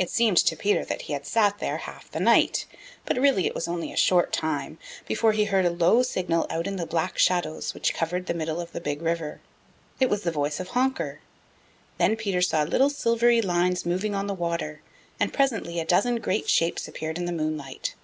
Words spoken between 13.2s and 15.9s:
lines moving on the water and presently a